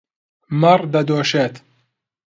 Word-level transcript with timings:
مەڕ 0.61 0.81
دەدۆشێت. 0.93 1.55